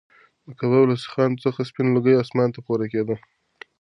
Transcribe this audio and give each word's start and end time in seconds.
د 0.45 0.49
کباب 0.59 0.83
له 0.89 0.95
سیخانو 1.03 1.41
څخه 1.45 1.67
سپین 1.69 1.87
لوګی 1.95 2.15
اسمان 2.21 2.49
ته 2.55 2.59
پورته 2.65 2.85
کېده. 2.93 3.15